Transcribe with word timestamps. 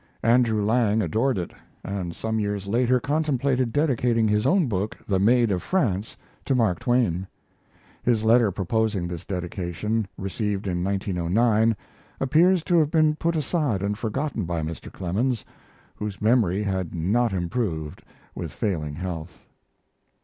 Andrew 0.23 0.65
Lang 0.65 0.99
adored 1.03 1.37
it, 1.37 1.51
and 1.83 2.15
some 2.15 2.39
years 2.39 2.65
later 2.65 2.99
contemplated 2.99 3.71
dedicating 3.71 4.27
his 4.27 4.47
own 4.47 4.65
book, 4.67 4.97
'The 5.05 5.19
Maid 5.19 5.51
of 5.51 5.61
France', 5.61 6.17
to 6.43 6.55
Mark 6.55 6.79
Twain.' 6.79 7.27
[His 8.01 8.23
letter 8.23 8.49
proposing 8.49 9.07
this 9.07 9.25
dedication, 9.25 10.07
received 10.17 10.65
in 10.65 10.83
1909, 10.83 11.75
appears 12.19 12.63
to 12.63 12.79
have 12.79 12.89
been 12.89 13.15
put 13.15 13.35
aside 13.35 13.83
and 13.83 13.95
forgotten 13.95 14.45
by 14.45 14.63
Mr. 14.63 14.91
Clemens, 14.91 15.45
whose 15.95 16.19
memory 16.19 16.63
had 16.63 16.95
not 16.95 17.31
improved 17.31 18.01
with 18.33 18.51
failing 18.51 18.95
health. 18.95 19.45